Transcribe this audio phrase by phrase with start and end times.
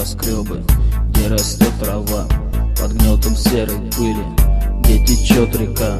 [0.00, 0.62] небоскребы
[1.08, 2.26] Где растет трава.
[2.80, 4.24] Под гнетом серой пыли
[4.80, 5.98] Где течет река,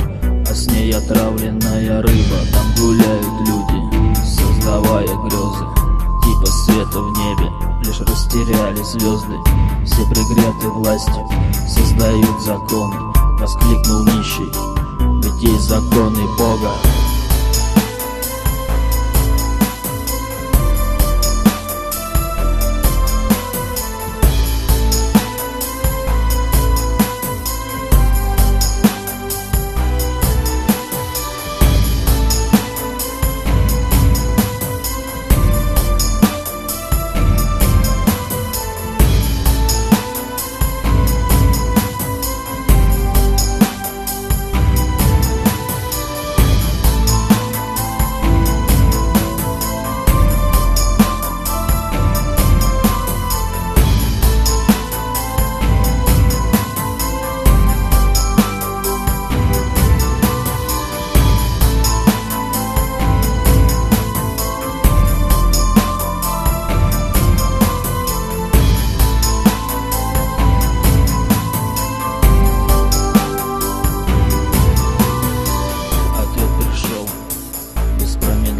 [0.48, 2.38] а с ней отравленная рыба.
[2.52, 5.64] Там гуляют люди, создавая грезы
[6.24, 7.50] Типа света в небе,
[7.84, 9.36] лишь растеряли звезды
[9.84, 11.28] Все пригреты властью,
[11.68, 12.96] создают законы.
[13.38, 14.50] Воскликнул нищий,
[15.22, 16.72] ведь есть законы Бога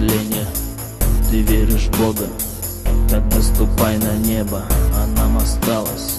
[0.01, 0.47] без промедления
[1.31, 2.27] Ты веришь в Бога,
[3.09, 4.63] тогда ступай на небо
[4.95, 6.17] А нам осталось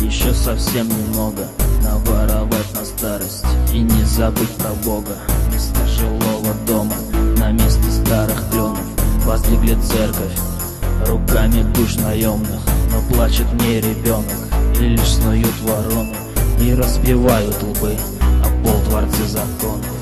[0.00, 1.46] еще совсем немного.
[1.82, 5.16] Наворовать на старость и не забыть про Бога.
[5.48, 6.94] Вместо жилого дома
[7.36, 8.80] на месте старых кленов
[9.26, 10.38] Воздвигли церковь
[11.06, 12.60] руками душ наемных
[12.90, 14.24] Но плачет в ней ребенок
[14.78, 16.14] и лишь снуют вороны
[16.60, 17.96] И разбивают лбы
[18.42, 19.99] о пол дворцы законов